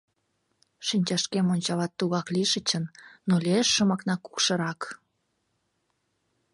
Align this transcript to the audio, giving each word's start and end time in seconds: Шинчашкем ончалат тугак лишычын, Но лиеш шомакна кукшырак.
Шинчашкем 0.87 1.47
ончалат 1.53 1.91
тугак 1.99 2.27
лишычын, 2.35 2.83
Но 3.27 3.35
лиеш 3.43 3.67
шомакна 3.75 4.15
кукшырак. 4.17 4.81